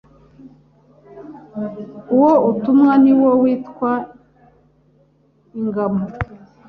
Uwo 2.15 2.31
utumwa 2.49 2.93
ni 3.03 3.13
wo 3.19 3.29
witwa 3.41 3.91
ingamo 5.59 6.03